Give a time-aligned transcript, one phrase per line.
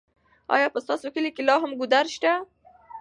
[0.55, 2.33] ایا په ستاسو کلي کې لا هم ګودر شته؟